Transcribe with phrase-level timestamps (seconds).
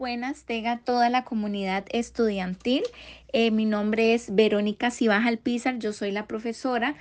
[0.00, 2.82] buenas tenga toda la comunidad estudiantil.
[3.34, 6.94] Eh, mi nombre es Verónica Cibaja Alpizar, yo soy la profesora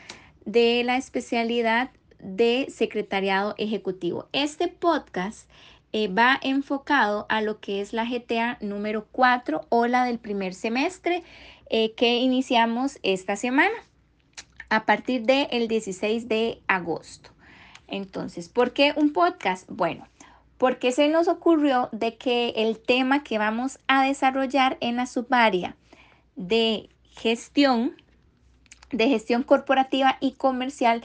[0.44, 4.28] de la especialidad de secretariado ejecutivo.
[4.34, 5.50] Este podcast
[5.94, 10.54] eh, va enfocado a lo que es la GTA número 4 o la del primer
[10.54, 11.24] semestre
[11.70, 13.76] eh, que iniciamos esta semana
[14.68, 17.30] a partir del 16 de agosto.
[17.88, 19.70] Entonces, ¿por qué un podcast?
[19.70, 20.06] Bueno,
[20.60, 25.78] porque se nos ocurrió de que el tema que vamos a desarrollar en la subárea
[26.36, 27.96] de gestión,
[28.92, 31.04] de gestión corporativa y comercial,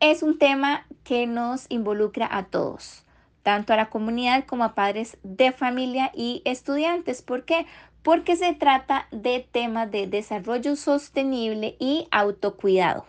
[0.00, 3.04] es un tema que nos involucra a todos,
[3.42, 7.20] tanto a la comunidad como a padres de familia y estudiantes.
[7.20, 7.66] ¿Por qué?
[8.02, 13.04] Porque se trata de temas de desarrollo sostenible y autocuidado.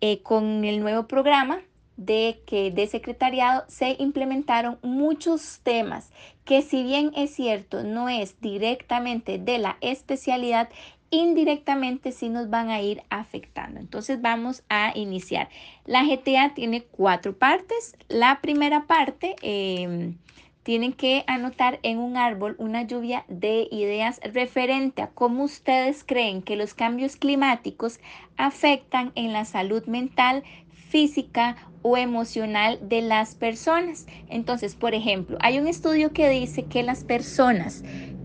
[0.00, 1.60] Eh, con el nuevo programa
[1.98, 6.10] de que de secretariado se implementaron muchos temas
[6.44, 10.70] que si bien es cierto no es directamente de la especialidad,
[11.10, 13.80] indirectamente sí nos van a ir afectando.
[13.80, 15.48] Entonces vamos a iniciar.
[15.84, 17.96] La GTA tiene cuatro partes.
[18.08, 20.16] La primera parte em,
[20.62, 26.42] tienen que anotar en un árbol una lluvia de ideas referente a cómo ustedes creen
[26.42, 27.98] que los cambios climáticos
[28.36, 30.44] afectan en la salud mental,
[30.88, 34.06] física o emocional de las personas.
[34.28, 37.82] Entonces, por ejemplo, hay un estudio que dice que las personas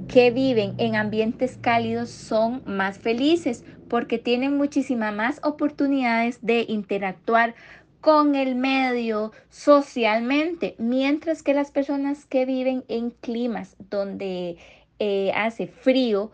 [0.08, 7.56] que viven en ambientes cálidos son más felices porque tienen muchísimas más oportunidades de interactuar
[8.02, 14.58] con el medio socialmente, mientras que las personas que viven en climas donde
[15.00, 16.32] eh, hace frío,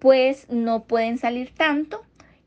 [0.00, 2.02] pues no pueden salir tanto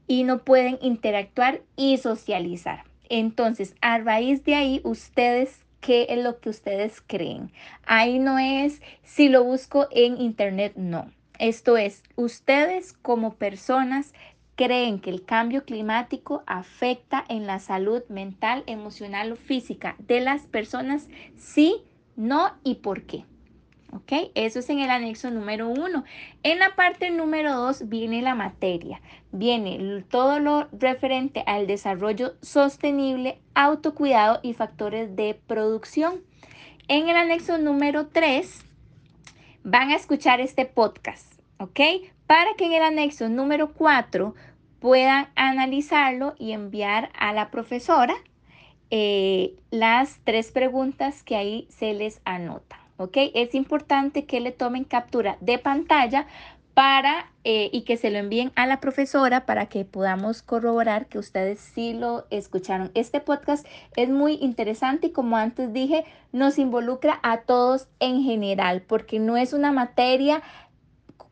[0.05, 2.83] y no pueden interactuar y socializar.
[3.09, 7.51] Entonces, a raíz de ahí, ustedes, ¿qué es lo que ustedes creen?
[7.85, 11.11] Ahí no es si lo busco en internet, no.
[11.39, 14.13] Esto es, ustedes como personas
[14.55, 20.47] creen que el cambio climático afecta en la salud mental, emocional o física de las
[20.47, 21.07] personas,
[21.37, 21.83] sí,
[22.15, 23.23] no y por qué.
[23.93, 24.11] ¿Ok?
[24.35, 26.03] Eso es en el anexo número uno.
[26.43, 29.01] En la parte número dos viene la materia.
[29.31, 36.21] Viene todo lo referente al desarrollo sostenible, autocuidado y factores de producción.
[36.89, 38.65] En el anexo número tres
[39.63, 41.39] van a escuchar este podcast.
[41.59, 41.79] ¿Ok?
[42.27, 44.35] Para que en el anexo número cuatro
[44.79, 48.15] puedan analizarlo y enviar a la profesora
[48.89, 52.86] eh, las tres preguntas que ahí se les anotan.
[52.97, 53.17] ¿Ok?
[53.33, 56.27] Es importante que le tomen captura de pantalla
[56.77, 61.17] para eh, y que se lo envíen a la profesora para que podamos corroborar que
[61.17, 62.91] ustedes sí lo escucharon.
[62.93, 63.65] Este podcast
[63.95, 69.37] es muy interesante y como antes dije, nos involucra a todos en general porque no
[69.37, 70.43] es una materia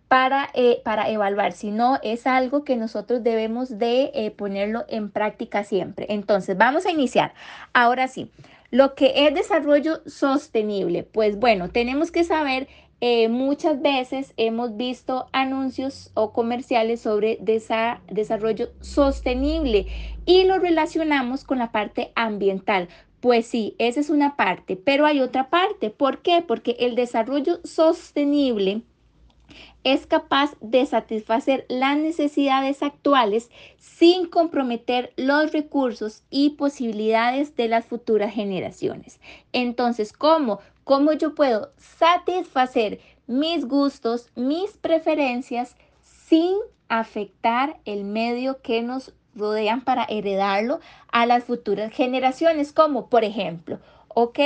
[0.08, 5.64] para, eh, para evaluar, sino es algo que nosotros debemos de eh, ponerlo en práctica
[5.64, 6.08] siempre.
[6.10, 7.34] Entonces, vamos a iniciar.
[7.74, 8.32] Ahora sí,
[8.76, 12.68] lo que es desarrollo sostenible, pues bueno, tenemos que saber,
[13.00, 19.88] eh, muchas veces hemos visto anuncios o comerciales sobre desarrollo sostenible
[20.26, 22.90] y lo relacionamos con la parte ambiental.
[23.22, 25.90] Pues sí, esa es una parte, pero hay otra parte.
[25.90, 26.44] ¿Por qué?
[26.46, 28.82] Porque el desarrollo sostenible
[29.84, 37.86] es capaz de satisfacer las necesidades actuales sin comprometer los recursos y posibilidades de las
[37.86, 39.20] futuras generaciones.
[39.54, 40.60] Entonces, ¿cómo?
[40.84, 46.56] ¿Cómo yo puedo satisfacer mis gustos, mis preferencias sin
[46.90, 50.80] afectar el medio que nos rodean para heredarlo
[51.12, 52.74] a las futuras generaciones?
[52.74, 54.40] Como, por ejemplo, ok,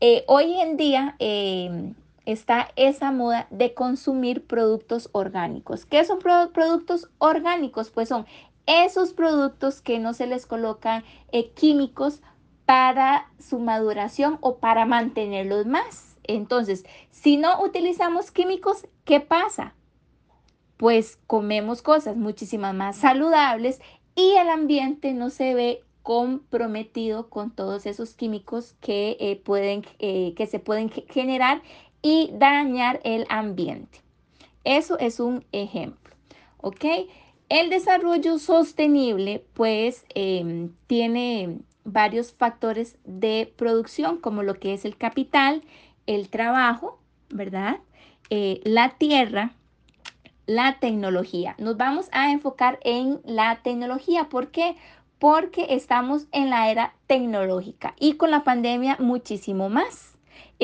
[0.00, 1.16] eh, hoy en día...
[1.18, 1.94] Eh,
[2.26, 5.86] está esa moda de consumir productos orgánicos.
[5.86, 7.90] ¿Qué son productos orgánicos?
[7.90, 8.26] Pues son
[8.66, 12.22] esos productos que no se les colocan eh, químicos
[12.64, 16.16] para su maduración o para mantenerlos más.
[16.24, 19.74] Entonces, si no utilizamos químicos, ¿qué pasa?
[20.76, 23.80] Pues comemos cosas muchísimas más saludables
[24.14, 30.34] y el ambiente no se ve comprometido con todos esos químicos que, eh, pueden, eh,
[30.36, 31.62] que se pueden generar
[32.02, 34.00] y dañar el ambiente.
[34.64, 36.14] Eso es un ejemplo,
[36.58, 36.84] ¿ok?
[37.48, 44.96] El desarrollo sostenible, pues, em, tiene varios factores de producción, como lo que es el
[44.96, 45.62] capital,
[46.06, 46.98] el trabajo,
[47.30, 47.78] ¿verdad?
[48.30, 49.52] Eh, la tierra,
[50.46, 51.54] la tecnología.
[51.58, 54.28] Nos vamos a enfocar en la tecnología.
[54.28, 54.76] ¿Por qué?
[55.18, 60.11] Porque estamos en la era tecnológica y con la pandemia muchísimo más.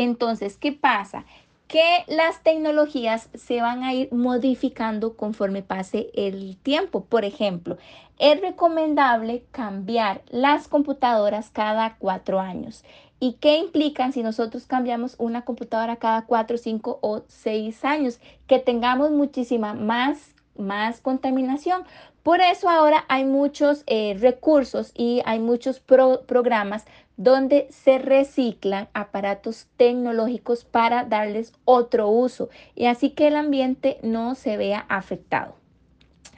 [0.00, 1.24] Entonces, ¿qué pasa?
[1.66, 7.04] que las tecnologías se van a ir modificando conforme pase el tiempo.
[7.04, 7.76] Por ejemplo,
[8.18, 12.84] es recomendable cambiar las computadoras cada cuatro años.
[13.20, 18.18] ¿Y qué implican si nosotros cambiamos una computadora cada cuatro, cinco o seis años?
[18.46, 21.82] Que tengamos muchísima más, más contaminación.
[22.22, 26.86] Por eso ahora hay muchos eh, recursos y hay muchos programas
[27.18, 34.34] donde se reciclan aparatos tecnológicos para darles otro uso y así que el ambiente no
[34.34, 35.56] se vea afectado.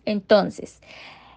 [0.07, 0.81] Entonces,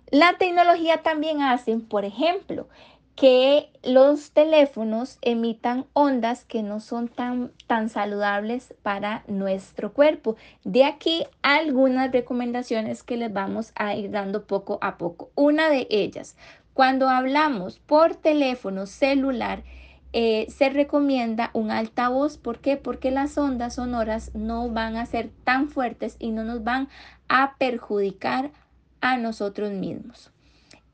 [0.09, 2.67] la tecnología también hace, por ejemplo,
[3.15, 10.35] que los teléfonos emitan ondas que no son tan, tan saludables para nuestro cuerpo.
[10.63, 15.31] De aquí algunas recomendaciones que les vamos a ir dando poco a poco.
[15.35, 16.35] Una de ellas,
[16.73, 19.63] cuando hablamos por teléfono celular,
[20.13, 22.37] eh, se recomienda un altavoz.
[22.37, 22.77] ¿Por qué?
[22.77, 26.87] Porque las ondas sonoras no van a ser tan fuertes y no nos van
[27.27, 28.51] a perjudicar
[29.01, 30.31] a nosotros mismos.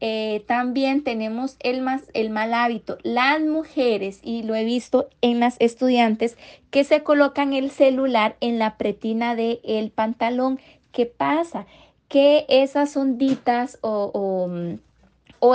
[0.01, 2.97] Eh, también tenemos el, mal hábito.
[3.03, 6.37] Las mujeres, y lo he visto en las estudiantes,
[6.71, 10.59] que se colocan el celular en la pretina del el pantalón.
[10.93, 11.65] ¿Qué pasa?
[12.07, 14.49] Que esas onditas o, o,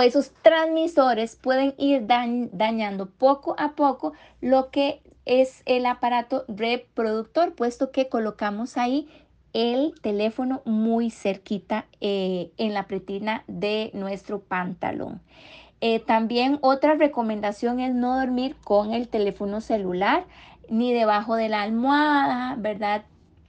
[0.01, 7.91] esos transmisores pueden ir dañando poco a poco lo que es el aparato reproductor, puesto
[7.91, 9.07] que colocamos ahí
[9.53, 15.21] el teléfono muy cerquita eh, en la pretina de nuestro pantalón.
[15.81, 20.25] Eh, también otra recomendación es no dormir con el teléfono celular
[20.69, 23.05] ni debajo de la almohada, ¿verdad?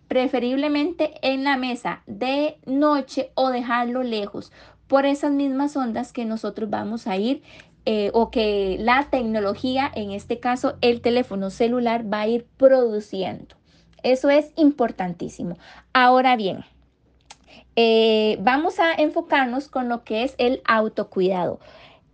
[0.07, 4.53] Preferiblemente en la mesa de noche o dejarlo lejos
[4.87, 7.43] por esas mismas ondas que nosotros vamos a ir
[7.85, 13.55] eh, o que la tecnología, en este caso el teléfono celular, va a ir produciendo.
[14.03, 15.57] Eso es importantísimo.
[15.93, 16.65] Ahora bien,
[17.77, 21.61] eh, vamos a enfocarnos con lo que es el autocuidado.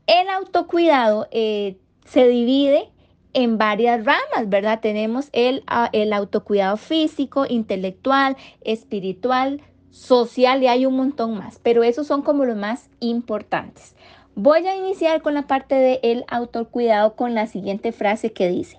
[0.06, 2.90] El autocuidado eh, se divide
[3.32, 4.80] en varias ramas, ¿verdad?
[4.80, 12.08] Tenemos el, el autocuidado físico, intelectual, espiritual, social y hay un montón más, pero esos
[12.08, 13.94] son como los más importantes.
[14.34, 18.78] Voy a iniciar con la parte del el autocuidado con la siguiente frase que dice,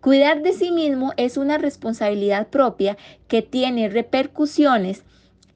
[0.00, 5.02] Cuidar de sí mismo es una responsabilidad propia que tiene repercusiones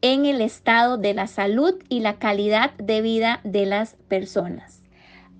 [0.00, 4.82] en el estado de la salud y la calidad de vida de las personas.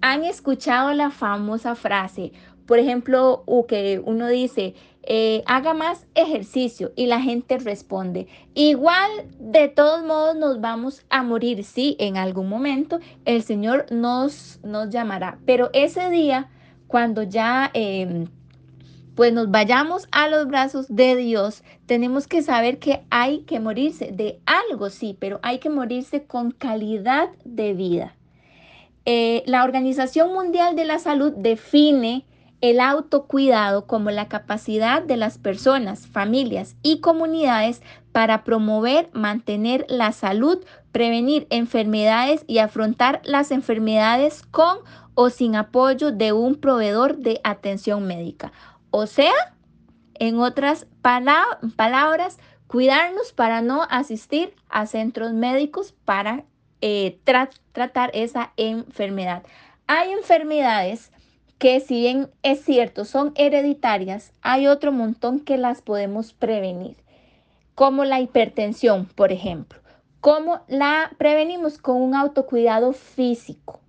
[0.00, 2.32] ¿Han escuchado la famosa frase?
[2.67, 4.75] Por ejemplo, que uno dice,
[5.10, 9.10] eh, haga más ejercicio y la gente responde, igual
[9.40, 14.90] de todos modos nos vamos a morir, sí, en algún momento el Señor nos, nos
[14.90, 16.50] llamará, pero ese día,
[16.87, 17.70] cuando ya...
[17.72, 18.26] Em,
[19.14, 24.12] pues nos vayamos a los brazos de Dios, tenemos que saber que hay que morirse
[24.12, 28.14] de algo, sí, pero hay que morirse con calidad de vida.
[29.06, 32.26] Eh, la Organización Mundial de la Salud define
[32.60, 37.82] el autocuidado como la capacidad de las personas, familias y comunidades
[38.12, 44.78] para promover, mantener la salud, prevenir enfermedades y afrontar las enfermedades con
[45.14, 48.52] o sin apoyo de un proveedor de atención médica.
[48.90, 49.55] O sea,
[50.14, 56.44] en otras palabras, cuidarnos para no asistir a centros médicos para
[56.81, 57.19] eh,
[57.72, 59.43] tratar esa enfermedad.
[59.86, 61.12] Hay enfermedades
[61.58, 66.96] que si bien es cierto son hereditarias, hay otro montón que las podemos prevenir,
[67.74, 69.79] como la hipertensión, por ejemplo.
[70.20, 71.79] ¿Cómo la prevenimos?
[71.79, 73.81] Con un autocuidado físico.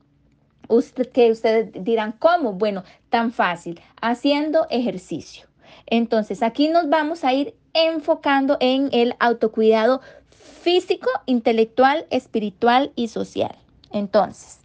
[0.67, 2.53] Usted, que ustedes dirán, ¿cómo?
[2.53, 5.47] Bueno, tan fácil, haciendo ejercicio.
[5.87, 13.55] Entonces, aquí nos vamos a ir enfocando en el autocuidado físico, intelectual, espiritual y social.
[13.91, 14.59] Entonces,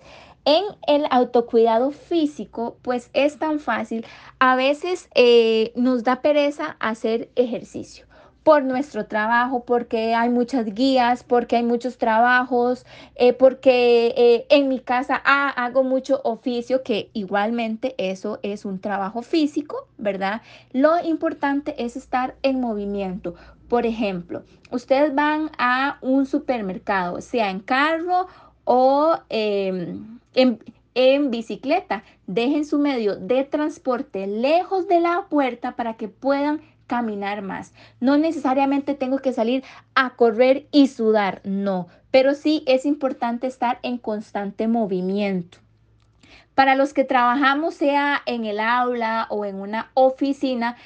[0.44, 4.04] en el autocuidado físico, pues es tan fácil.
[4.38, 8.06] A veces eh, nos da pereza hacer ejercicio
[8.44, 12.84] por nuestro trabajo, porque hay muchas guías, porque hay muchos trabajos,
[13.14, 19.22] eh, porque eh, en mi casa hago mucho oficio, que igualmente eso es un trabajo
[19.22, 20.42] físico, ¿verdad?
[20.72, 23.34] Lo importante es estar en movimiento.
[23.68, 28.26] Por ejemplo, ustedes van a un supermercado, sea en carro
[28.64, 30.59] o em, en,
[30.94, 32.02] en bicicleta.
[32.26, 37.73] Dejen su medio de transporte lejos de la puerta para que puedan caminar más.
[38.00, 43.78] No necesariamente tengo que salir a correr y sudar, no, pero sí es importante estar
[43.83, 45.59] en constante movimiento.
[46.54, 50.76] Para los que trabajamos sea en el aula o en una oficina,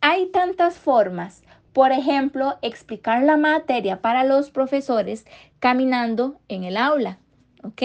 [0.00, 1.42] hay tantas formas.
[1.78, 5.24] Por ejemplo, explicar la materia para los profesores
[5.60, 7.18] caminando en el aula.
[7.62, 7.82] ¿Ok?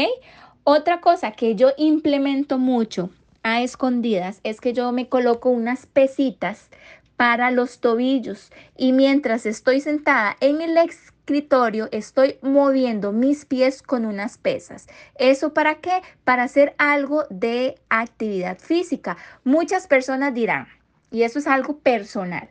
[0.64, 3.12] Otra cosa que yo implemento mucho
[3.44, 6.72] a escondidas es que yo me coloco unas pesitas
[7.18, 14.08] para los tobillos y mientras estoy sentada en el escritorio estoy moviendo mis pies con
[14.08, 14.88] unas pesas.
[15.20, 16.02] ¿Eso para qué?
[16.24, 19.18] Para hacer algo de actividad física.
[19.44, 20.68] Muchas personas dirán,
[21.12, 22.50] y eso es algo personal,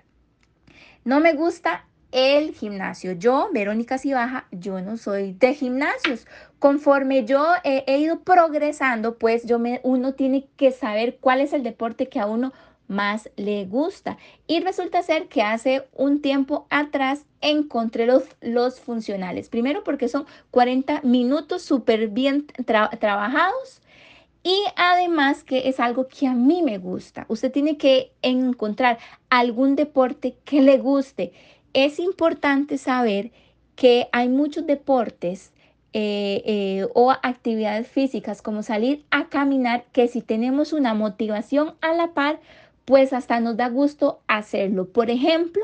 [1.04, 3.12] no me gusta el gimnasio.
[3.12, 6.26] Yo, Verónica Cibaja, yo no soy de gimnasios.
[6.58, 11.62] Conforme yo he, ido progresando, pues yo me, uno tiene que saber cuál es el
[11.62, 12.52] deporte que a uno
[12.86, 14.18] más le gusta.
[14.46, 19.48] Y resulta ser que hace un tiempo atrás encontré los, los funcionales.
[19.48, 23.81] Primero porque son 40 minutos súper bien trabajados.
[24.44, 27.26] Y además que es algo que a mí me gusta.
[27.28, 28.98] Usted tiene que encontrar
[29.30, 31.32] algún deporte que le guste
[31.72, 33.30] es importante saber
[33.76, 35.52] que hay muchos deportes
[35.94, 41.92] eh, eh, o actividades físicas como salir a caminar que si tenemos una motivación a
[41.92, 42.40] la par,
[42.84, 44.88] pues hasta nos da gusto hacerlo.
[44.88, 45.62] Por ejemplo,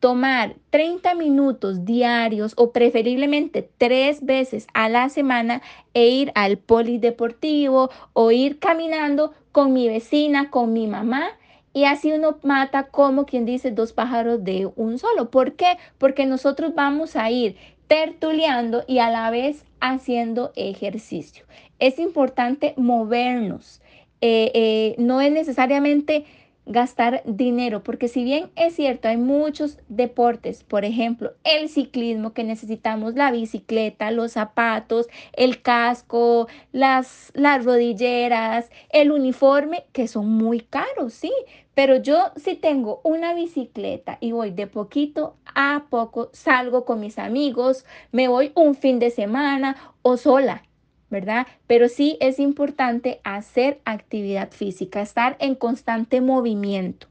[0.00, 5.62] tomar 30 minutos diarios o preferiblemente tres veces a la semana
[5.94, 11.30] e ir al polideportivo o ir caminando con mi vecina, con mi mamá
[11.72, 15.30] y así uno mata como quien dice dos pájaros de un solo.
[15.30, 15.78] ¿Por qué?
[15.98, 21.44] Porque nosotros vamos a ir tertuleando y a la vez haciendo ejercicio.
[21.78, 23.80] Es importante movernos.
[24.20, 26.24] Eh, eh, no es necesariamente
[26.68, 32.44] gastar dinero, porque si bien es cierto, hay muchos deportes, por ejemplo, el ciclismo que
[32.44, 40.60] necesitamos, la bicicleta, los zapatos, el casco, las, las rodilleras, el uniforme, que son muy
[40.60, 41.32] caros, sí,
[41.74, 47.18] pero yo si tengo una bicicleta y voy de poquito a poco, salgo con mis
[47.18, 50.67] amigos, me voy un fin de semana o sola
[51.10, 51.46] ¿verdad?
[51.66, 57.06] Pero sí es importante hacer actividad física, estar en constante movimiento.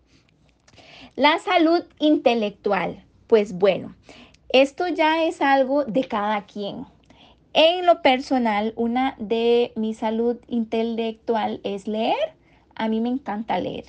[1.15, 3.95] La salud intelectual, pues bueno,
[4.49, 6.85] esto ya es algo de cada quien.
[7.53, 12.35] En lo personal, una de mi salud intelectual es leer.
[12.75, 13.85] A mí me encanta leer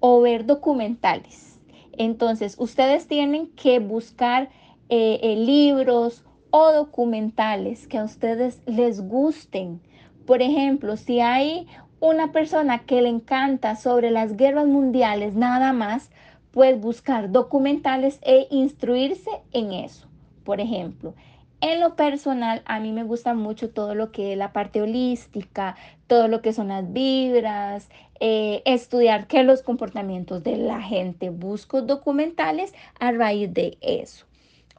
[0.00, 1.60] o ver documentales.
[1.92, 4.48] Entonces, ustedes tienen que buscar
[4.88, 9.80] eh, eh, libros o documentales que a ustedes les gusten.
[10.26, 11.66] Por ejemplo, si hay
[12.00, 16.10] una persona que le encanta sobre las guerras mundiales nada más,
[16.50, 20.08] pues buscar documentales e instruirse en eso.
[20.44, 21.14] Por ejemplo,
[21.60, 25.76] en lo personal, a mí me gusta mucho todo lo que es la parte holística,
[26.06, 31.28] todo lo que son las vibras, eh, estudiar qué los comportamientos de la gente.
[31.28, 34.29] Busco documentales a raíz de eso.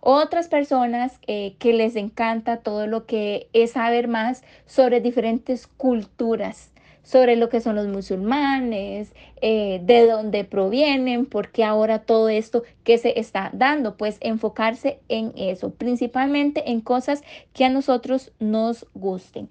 [0.04, 6.72] Otras personas eh, que les encanta todo lo que es saber más sobre diferentes culturas,
[7.04, 12.64] sobre lo que son los musulmanes, eh, de dónde provienen, por qué ahora todo esto
[12.84, 17.22] que se está dando, pues enfocarse en eso, principalmente en cosas
[17.54, 19.50] que a nosotros nos gusten.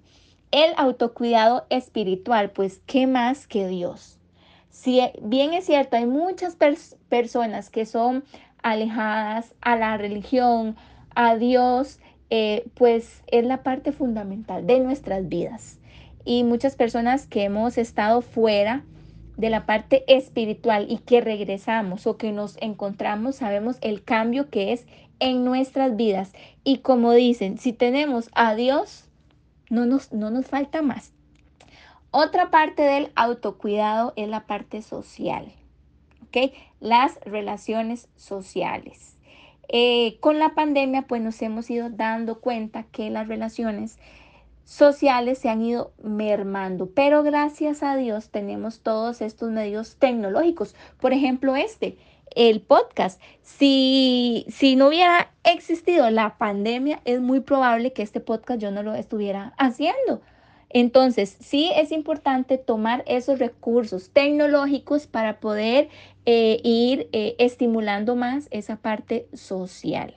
[0.51, 4.17] El autocuidado espiritual, pues, ¿qué más que Dios?
[4.69, 6.57] Si bien es cierto, hay muchas
[7.07, 8.25] personas que son
[8.63, 10.75] alejadas a la religión,
[11.15, 11.99] a Dios,
[12.29, 15.79] eh, pues es la parte fundamental de nuestras vidas.
[16.23, 18.83] Y muchas personas que hemos estado fuera
[19.37, 24.71] de la parte espiritual y que regresamos o que nos encontramos, sabemos el cambio que
[24.71, 24.85] es
[25.19, 26.31] en nuestras vidas.
[26.63, 29.05] Y como dicen, si tenemos a Dios,
[29.69, 31.13] no nos, no nos falta más.
[32.11, 35.51] Otra parte del autocuidado es la parte social.
[36.79, 39.17] Las relaciones sociales.
[39.67, 43.99] Eh, con la pandemia, pues nos hemos ido dando cuenta que las relaciones
[44.65, 50.75] sociales se han ido mermando, pero gracias a Dios tenemos todos estos medios tecnológicos.
[50.99, 51.97] Por ejemplo, este,
[52.35, 53.21] el podcast.
[53.41, 58.83] Si, si no hubiera existido la pandemia, es muy probable que este podcast yo no
[58.83, 60.21] lo estuviera haciendo.
[60.73, 65.89] Entonces, sí es importante tomar esos recursos tecnológicos para poder
[66.25, 70.15] eh, ir eh, estimulando más esa parte social.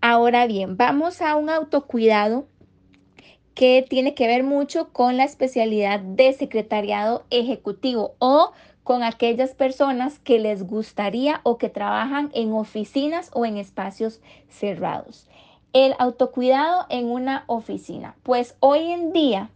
[0.00, 2.46] Ahora bien, vamos a un autocuidado
[3.54, 8.52] que tiene que ver mucho con la especialidad de secretariado ejecutivo o
[8.84, 15.28] con aquellas personas que les gustaría o que trabajan en oficinas o en espacios cerrados.
[15.72, 18.14] El autocuidado en una oficina.
[18.22, 19.50] Pues hoy en día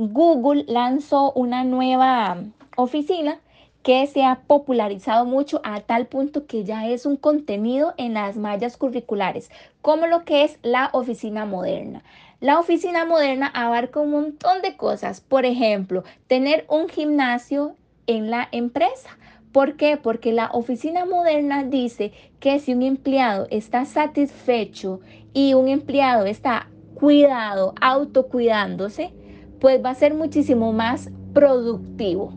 [0.00, 2.44] Google lanzó una nueva
[2.76, 3.40] oficina
[3.82, 8.36] que se ha popularizado mucho a tal punto que ya es un contenido en las
[8.36, 9.50] mallas curriculares,
[9.82, 12.04] como lo que es la oficina moderna.
[12.38, 17.74] La oficina moderna abarca un montón de cosas, por ejemplo, tener un gimnasio
[18.06, 19.18] en la empresa.
[19.50, 19.96] ¿Por qué?
[19.96, 25.00] Porque la oficina moderna dice que si un empleado está satisfecho
[25.32, 29.12] y un empleado está cuidado, autocuidándose,
[29.60, 32.32] pues va a ser muchísimo más productivo.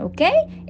[0.00, 0.22] ¿Ok?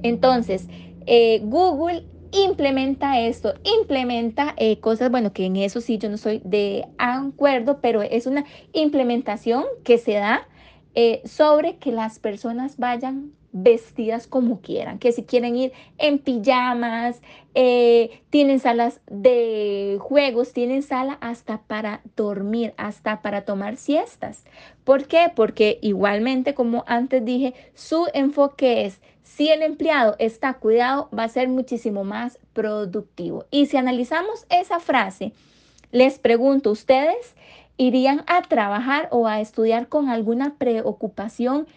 [0.03, 0.67] Entonces,
[1.05, 6.41] eh, Google implementa esto, implementa eh, cosas, bueno, que en eso sí yo no estoy
[6.43, 10.47] de acuerdo, pero es una implementación que se da
[10.95, 17.21] eh, sobre que las personas vayan vestidas como quieran, que si quieren ir en pijamas,
[17.53, 24.45] eh, tienen salas de juegos, tienen sala hasta para dormir, hasta para tomar siestas.
[24.83, 25.31] ¿Por qué?
[25.35, 31.29] Porque igualmente, como antes dije, su enfoque es, si el empleado está cuidado, va a
[31.29, 33.45] ser muchísimo más productivo.
[33.51, 35.33] Y si analizamos esa frase,
[35.91, 37.35] les pregunto, ¿ustedes
[37.77, 41.67] irían a trabajar o a estudiar con alguna preocupación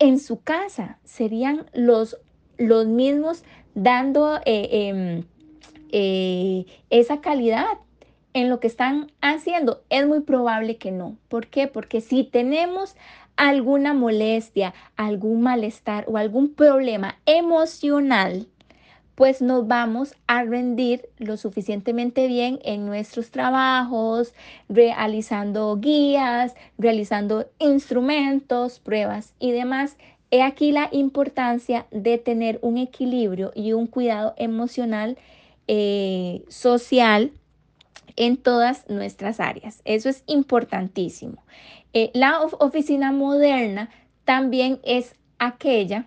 [0.00, 2.18] en su casa serían los,
[2.56, 5.24] los mismos dando eh, em,
[5.92, 7.66] eh, esa calidad
[8.32, 9.84] en lo que están haciendo?
[9.90, 11.16] Es muy probable que no.
[11.28, 11.68] ¿Por qué?
[11.68, 12.96] Porque si tenemos
[13.36, 18.48] alguna molestia, algún malestar o algún problema emocional,
[19.20, 24.32] pues nos vamos a rendir lo suficientemente bien en nuestros trabajos,
[24.70, 29.98] realizando guías, realizando instrumentos, pruebas y demás.
[30.30, 35.18] He aquí la importancia de tener un equilibrio y un cuidado emocional,
[35.68, 37.30] eh, social
[38.16, 39.82] en todas nuestras áreas.
[39.84, 41.44] Eso es importantísimo.
[41.92, 43.90] Eh, la oficina moderna
[44.24, 46.06] también es aquella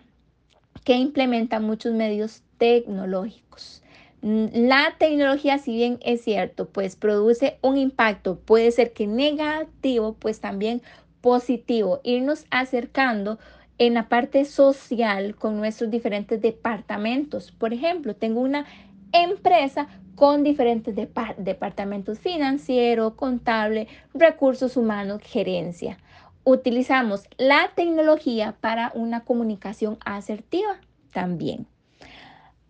[0.82, 3.82] que implementa muchos medios tecnológicos.
[4.22, 10.14] Mm, la tecnología, si bien es cierto, pues produce un impacto, puede ser que negativo,
[10.14, 10.80] pues también
[11.20, 13.38] positivo, irnos acercando
[13.76, 17.52] en la parte social con nuestros diferentes departamentos.
[17.52, 18.64] Por ejemplo, tengo una
[19.12, 20.96] empresa con diferentes
[21.36, 25.98] departamentos financiero, contable, recursos humanos, gerencia.
[26.44, 30.78] Utilizamos la tecnología para una comunicación asertiva
[31.12, 31.66] también.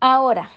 [0.07, 0.51] Ahora,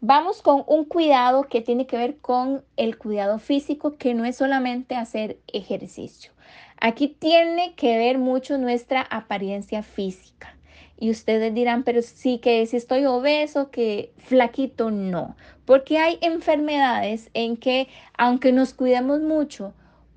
[0.00, 4.36] vamos con un cuidado que tiene que ver con el cuidado físico, que no es
[4.36, 6.32] solamente hacer ejercicio.
[6.80, 10.56] Aquí tiene que ver mucho nuestra apariencia física.
[10.98, 15.36] Y ustedes dirán, pero sí que si estoy obeso, que flaquito, no.
[15.66, 19.74] Porque hay enfermedades en que, aunque nos cuidemos mucho,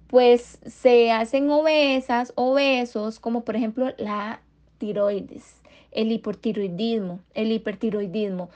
[0.07, 4.39] pues se hacen obesas, obesos, como por ejemplo la
[4.77, 5.61] tiroides,
[5.91, 8.49] el hipotiroidismo, el hipertiroidismo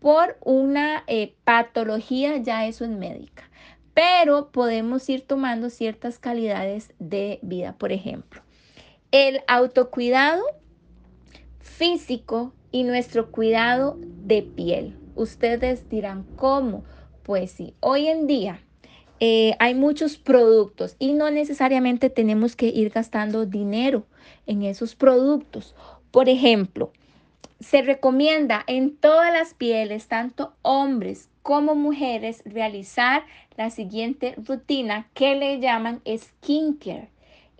[0.00, 3.50] por una eh, patología, ya eso es médica.
[3.94, 7.76] Pero podemos ir tomando ciertas calidades de vida.
[7.76, 8.42] Por ejemplo,
[9.10, 10.44] el autocuidado
[11.58, 14.96] físico y nuestro cuidado de piel.
[15.14, 16.84] Ustedes dirán, ¿cómo?
[17.22, 18.60] Pues sí, hoy en día
[19.20, 24.06] eh, hay muchos productos y no necesariamente tenemos que ir gastando dinero
[24.46, 25.74] en esos productos.
[26.10, 26.92] Por ejemplo,
[27.60, 33.24] se recomienda en todas las pieles, tanto hombres como mujeres, realizar
[33.56, 37.10] la siguiente rutina que le llaman skincare.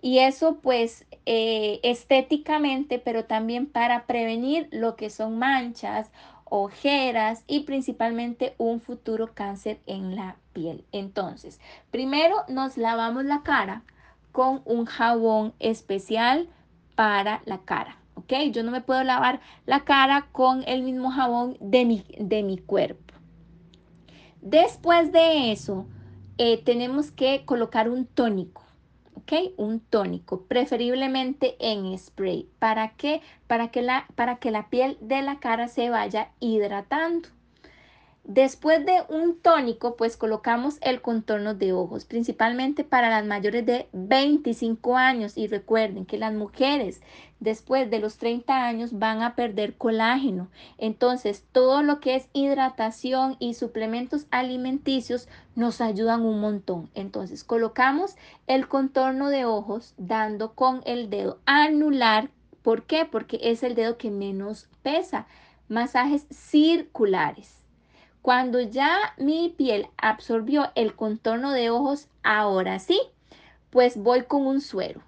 [0.01, 6.11] Y eso pues eh, estéticamente, pero también para prevenir lo que son manchas,
[6.45, 10.85] ojeras y principalmente un futuro cáncer en la piel.
[10.91, 11.59] Entonces,
[11.91, 13.83] primero nos lavamos la cara
[14.31, 16.47] con un jabón especial
[16.95, 17.98] para la cara.
[18.19, 18.51] ¿Ok?
[18.51, 22.57] Yo no me puedo lavar la cara con el mismo jabón de mi, de mi
[22.57, 23.13] cuerpo.
[24.41, 25.85] Después de eso,
[26.37, 28.63] eh, tenemos que colocar un tónico,
[29.15, 29.53] ¿ok?
[29.57, 32.47] Un tónico, preferiblemente en spray.
[32.59, 33.21] ¿Para qué?
[33.47, 37.29] Para que la, para que la piel de la cara se vaya hidratando.
[38.31, 43.89] Después de un tónico, pues colocamos el contorno de ojos, principalmente para las mayores de
[43.91, 45.35] 25 años.
[45.35, 47.01] Y recuerden que las mujeres
[47.39, 50.47] después de los 30 años van a perder colágeno.
[50.77, 56.91] Entonces, todo lo que es hidratación y suplementos alimenticios nos ayudan un montón.
[56.93, 58.15] Entonces, colocamos
[58.45, 62.29] el contorno de ojos dando con el dedo anular.
[62.61, 63.05] ¿Por qué?
[63.05, 65.25] Porque es el dedo que menos pesa.
[65.67, 67.58] Masajes circulares.
[68.21, 72.99] Cuando ya mi piel absorbió el contorno de ojos, ahora sí,
[73.69, 75.01] pues voy con un suero,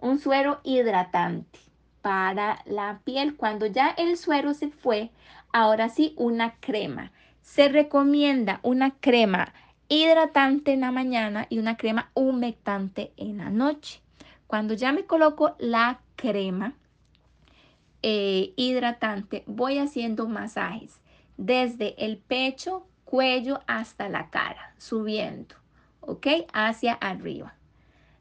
[0.00, 1.58] un suero hidratante.
[2.02, 3.34] para la piel.
[3.36, 5.10] Cuando ya el suero se fue,
[5.52, 7.12] ahora sí una crema.
[7.40, 9.54] Se recomienda una crema
[9.88, 14.02] hidratante en la mañana y una crema humectante en la noche.
[14.46, 16.74] Cuando ya me coloco la crema
[18.02, 21.00] eh, hidratante, voy haciendo masajes
[21.36, 25.54] desde el pecho, cuello hasta la cara, subiendo,
[26.00, 26.26] ¿ok?
[26.52, 27.54] Hacia arriba.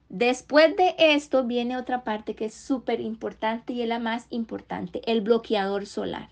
[0.10, 5.02] Después de esto viene otra parte que es súper importante y es la más importante,
[5.12, 6.30] el bloqueador solar.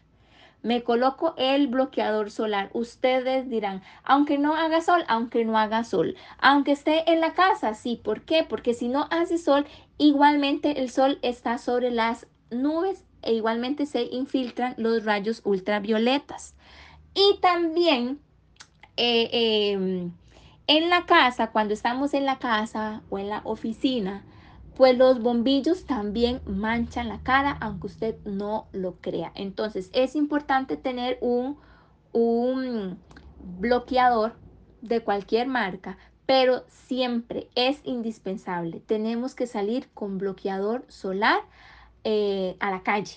[0.63, 2.70] Me coloco el bloqueador solar.
[2.74, 7.74] Ustedes dirán, aunque no haga sol, aunque no haga sol, aunque esté en la casa,
[7.74, 8.00] sí.
[8.04, 8.46] ¿Por qué?
[8.48, 9.65] Porque si no hace sol,
[9.98, 16.56] igualmente el sol está sobre las nubes e igualmente se infiltran los rayos ultravioletas.
[17.14, 18.20] Y también
[18.98, 20.12] eh, em,
[20.68, 24.24] en la casa, cuando estamos en la casa o en la oficina,
[24.76, 29.32] pues los bombillos también manchan la cara, aunque usted no lo crea.
[29.36, 31.58] Entonces es importante tener un,
[32.14, 33.00] un
[33.60, 34.36] bloqueador
[34.82, 38.80] de cualquier marca, pero siempre es indispensable.
[38.80, 41.42] Tenemos que salir con bloqueador solar
[42.04, 43.16] eh, a la calle.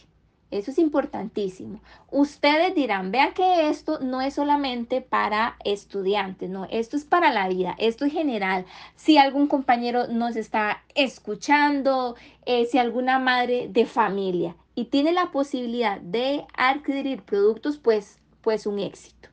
[0.51, 1.81] Eso es importantísimo.
[2.12, 7.49] Ustedes dirán, vea que esto no es solamente para estudiantes, no, esto es para la
[7.49, 8.64] vida, esto es general.
[8.94, 12.14] Si algún compañero nos está escuchando,
[12.47, 18.64] eh, si alguna madre de familia y tiene la posibilidad de adquirir productos, pues, pues
[18.66, 19.31] un éxito.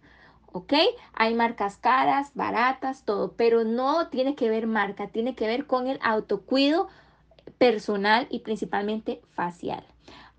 [0.53, 0.73] ¿ok?
[1.13, 5.87] Hay marcas caras, baratas, todo, pero no tiene que ver marca, tiene que ver con
[5.87, 6.87] el autocuido
[7.61, 9.83] personal y principalmente facial.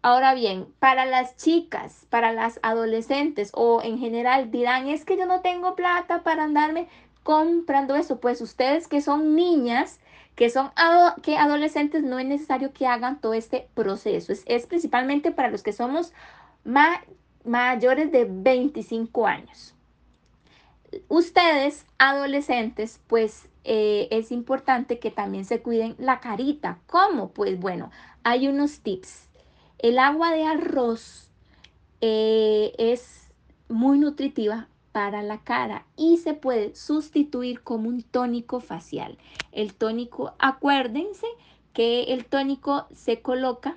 [0.03, 5.25] Ahora bien, para las chicas, para las adolescentes o en general dirán, es que yo
[5.25, 6.89] no tengo plata para andarme
[7.23, 8.19] comprando eso.
[8.19, 10.01] Pues ustedes que son niñas,
[10.35, 10.73] que son
[11.23, 14.33] que adolescentes, no es necesario que hagan todo este proceso.
[14.45, 16.13] Es, principalmente para los que somos
[17.45, 19.77] mayores de 25 años.
[21.07, 26.81] Ustedes, adolescentes, pues eh, es importante que también se cuiden la carita.
[26.87, 27.31] ¿Cómo?
[27.31, 27.91] Pues bueno,
[28.25, 29.29] hay unos tips.
[29.79, 31.31] El agua de arroz
[32.01, 33.31] eh, es
[33.69, 39.19] muy nutritiva para la cara y se puede sustituir como un tónico facial.
[39.51, 41.27] El tónico, acuérdense
[41.73, 43.77] que el tónico se coloca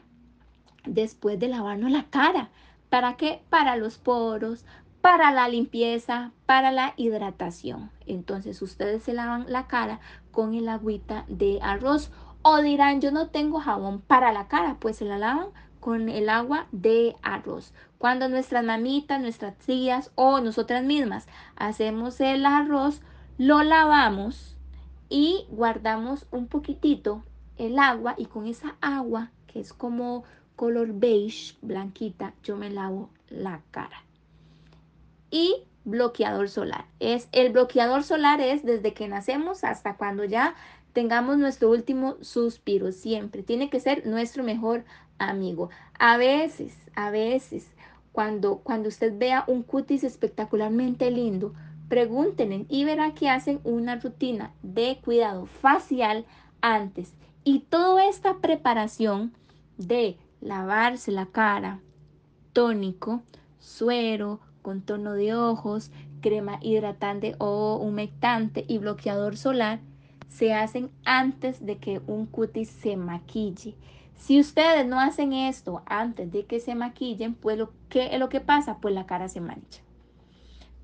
[0.85, 2.49] después de lavarnos la cara.
[2.89, 3.41] ¿Para qué?
[3.49, 4.65] Para los poros,
[5.05, 7.91] para la limpieza, para la hidratación.
[8.07, 9.99] Entonces ustedes se lavan la cara
[10.31, 12.09] con el agüita de arroz
[12.41, 16.27] o dirán yo no tengo jabón para la cara, pues se la lavan con el
[16.27, 17.71] agua de arroz.
[17.99, 23.03] Cuando nuestras mamitas, nuestras tías o nosotras mismas hacemos el arroz,
[23.37, 24.57] lo lavamos
[25.07, 27.21] y guardamos un poquitito
[27.57, 30.23] el agua y con esa agua que es como
[30.55, 34.05] color beige, blanquita, yo me lavo la cara.
[35.35, 36.85] Y bloqueador solar.
[37.01, 40.55] Es el bloqueador solar es desde que nacemos hasta cuando ya
[40.93, 43.43] tengamos nuestro último suspiro siempre.
[43.43, 44.85] Tiene que ser nuestro mejor
[45.17, 45.71] amigo.
[45.99, 47.67] A veces, a veces,
[48.13, 51.53] cuando, cuando usted vea un cutis espectacularmente lindo,
[51.89, 56.25] pregúntenle y verá que hacen una rutina de cuidado facial
[56.61, 57.13] antes.
[57.43, 59.33] Y toda esta preparación
[59.77, 61.81] de lavarse la cara,
[62.53, 63.21] tónico,
[63.59, 69.79] suero, contorno de ojos, crema hidratante o humectante y bloqueador solar,
[70.27, 73.75] se hacen antes de que un cutis se maquille.
[74.15, 78.27] Si ustedes no hacen esto antes de que se maquillen, pues lo que es lo
[78.27, 79.83] que pasa, pues la cara se mancha.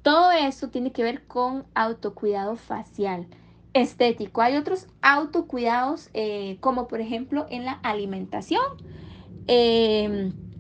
[0.04, 3.26] Todo esto tiene que ver con autocuidado facial,
[3.74, 4.44] estético.
[4.44, 8.62] Hay otros autocuidados, eh, como por ejemplo en la alimentación,
[9.48, 10.51] em,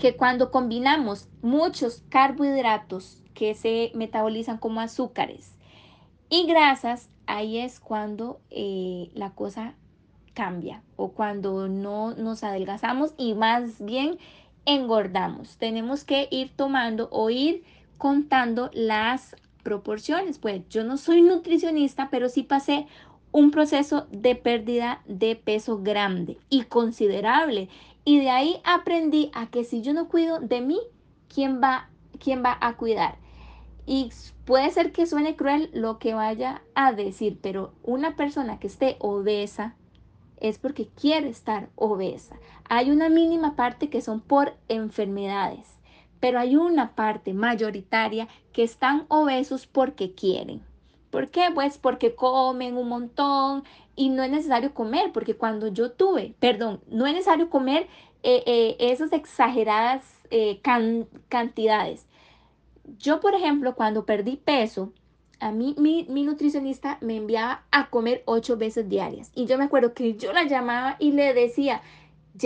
[0.00, 5.54] que cuando combinamos muchos carbohidratos que se metabolizan como azúcares
[6.30, 9.74] y grasas, ahí es cuando eh, la cosa
[10.32, 14.18] cambia o cuando no nos adelgazamos y más bien
[14.64, 15.58] engordamos.
[15.58, 17.64] Tenemos que ir tomando o ir
[17.98, 20.38] contando las proporciones.
[20.38, 22.86] Pues yo no soy nutricionista, pero sí pasé
[23.32, 27.68] un proceso de pérdida de peso grande y considerable.
[28.04, 30.80] Y de ahí aprendí a que si yo no cuido de mí,
[31.32, 33.16] ¿quién va, quién va a cuidar?
[33.86, 34.10] Y
[34.44, 38.96] puede ser que suene cruel lo que vaya a decir, pero una persona que esté
[39.00, 39.74] obesa,
[40.40, 42.36] es porque quiere estar obesa.
[42.68, 45.68] Hay una mínima parte que son por enfermedades,
[46.18, 50.62] pero hay una parte mayoritaria que están obesos porque quieren.
[51.10, 51.48] ¿Por qué?
[51.54, 53.64] Pues porque comen un montón
[54.00, 57.86] y no es necesario comer, porque cuando yo tuve, perdón, no es necesario comer
[58.22, 60.58] eh, eh, esas exageradas eh,
[61.28, 62.06] cantidades.
[62.96, 64.94] Yo, por ejemplo, cuando perdí peso,
[65.38, 69.32] a mí mi, mi, nutricionista me enviaba a comer ocho veces diarias.
[69.34, 71.82] Y yo me acuerdo que yo la llamaba y le decía,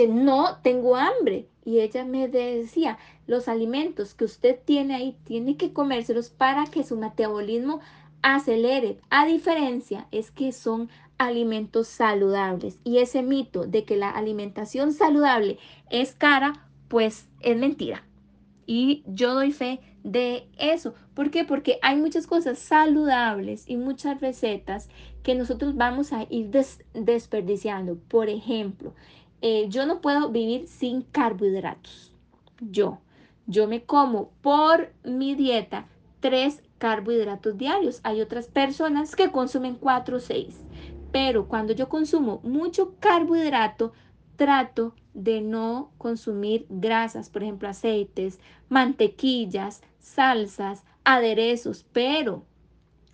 [0.09, 1.47] no tengo hambre.
[1.63, 6.83] Y ella me decía, los alimentos que usted tiene ahí, tiene que comérselos para que
[6.83, 7.79] su metabolismo
[8.21, 8.99] acelere.
[9.09, 12.79] A diferencia, es que son alimentos saludables.
[12.83, 15.57] Y ese mito de que la alimentación saludable
[15.89, 18.03] es cara, pues es mentira.
[18.65, 20.93] Y yo doy fe de eso.
[21.13, 21.43] ¿Por qué?
[21.45, 24.89] Porque hay muchas cosas saludables y muchas recetas
[25.23, 26.51] que nosotros vamos a ir
[26.93, 27.97] desperdiciando.
[28.07, 28.93] Por ejemplo,
[29.41, 32.13] eh, yo no puedo vivir sin carbohidratos.
[32.59, 32.99] Yo,
[33.47, 35.87] yo me como por mi dieta
[36.19, 37.99] tres carbohidratos diarios.
[38.03, 40.64] Hay otras personas que consumen cuatro o seis.
[41.11, 43.93] Pero cuando yo consumo mucho carbohidrato,
[44.35, 48.39] trato de no consumir grasas, por ejemplo, aceites,
[48.69, 51.85] mantequillas, salsas, aderezos.
[51.91, 52.45] Pero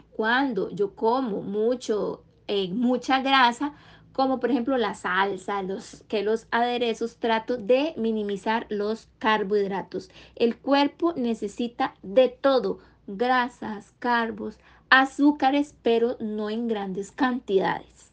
[0.09, 3.73] cuando yo como mucho, eh, mucha grasa,
[4.13, 10.09] como por ejemplo la salsa, los, que los aderezos, trato de minimizar los carbohidratos.
[10.35, 14.59] El cuerpo necesita de todo, grasas, carbos,
[14.89, 18.11] azúcares, pero no en grandes cantidades.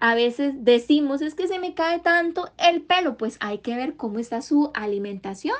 [0.00, 3.96] A veces decimos, es que se me cae tanto el pelo, pues hay que ver
[3.96, 5.56] cómo está su alimentación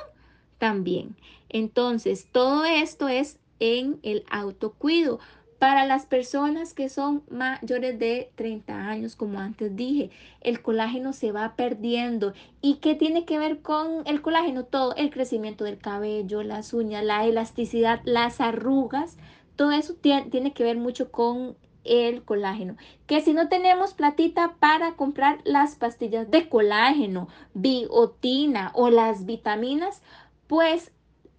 [0.58, 1.16] también.
[1.48, 5.18] Entonces, todo esto es en el autocuido.
[5.58, 11.32] Para las personas que son mayores de 30 años, como antes dije, el colágeno se
[11.32, 12.32] va perdiendo.
[12.60, 14.64] ¿Y qué tiene que ver con el colágeno?
[14.64, 19.16] Todo, el crecimiento del cabello, las uñas, la elasticidad, las arrugas,
[19.56, 22.76] todo eso tiene, que ver mucho con el colágeno.
[23.08, 30.02] Que si no tenemos platita para comprar las pastillas de colágeno, biotina o las vitaminas,
[30.46, 30.92] pues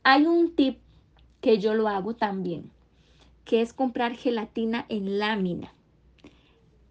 [0.03, 0.79] hay un tip
[1.39, 2.69] que yo lo hago también
[3.50, 5.74] que es comprar gelatina en lámina.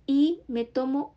[0.08, 1.14] Y me tomo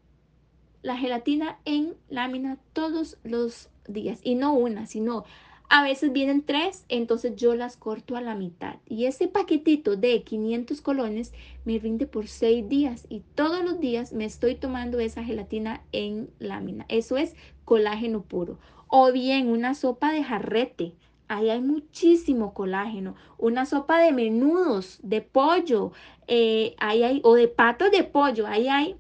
[0.84, 4.20] la gelatina en lámina todos los días.
[4.24, 5.24] Y no una, sino
[5.68, 8.76] a veces vienen tres, entonces yo las corto a la mitad.
[8.86, 11.34] Y ese paquetito de 500 colones
[11.66, 13.08] me rinde por seis días.
[13.10, 16.86] Y todos los días me estoy tomando esa gelatina en lámina.
[16.88, 18.60] Eso es colágeno puro.
[18.90, 20.94] O bien una sopa de jarrete
[21.34, 23.16] Ahí hay muchísimo colágeno.
[23.38, 25.94] Una sopa de menudos, de pollo,
[26.28, 28.98] eh, hay, o de patos de pollo, ahí hay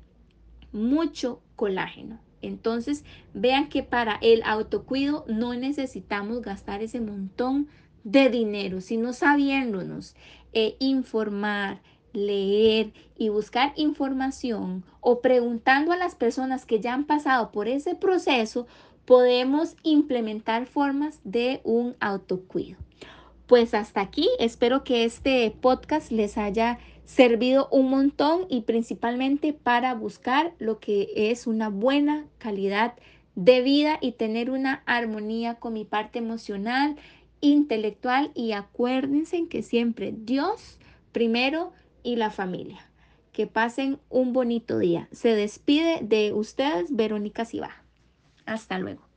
[0.72, 2.20] mucho colágeno.
[2.42, 7.68] Entonces, vean que para el autocuido no necesitamos gastar ese montón
[8.06, 10.16] de dinero, sino sabiéndonos
[10.54, 11.82] eh, informar,
[12.14, 17.94] leer y buscar información o preguntando a las personas que ya han pasado por ese
[17.94, 18.68] proceso,
[19.12, 22.78] podemos implementar formas de un autocuido.
[23.46, 29.96] Pues hasta aquí, espero que este podcast les haya servido un montón y principalmente para
[29.96, 32.94] buscar lo que es una buena calidad
[33.36, 36.96] de vida y tener una armonía con mi parte emocional,
[37.42, 40.80] intelectual y acuérdense en que siempre Dios
[41.12, 42.90] primero y la familia.
[43.34, 45.10] Que pasen un bonito día.
[45.12, 47.81] Se despide de ustedes Verónica Siva.
[48.46, 49.10] Hasta luego.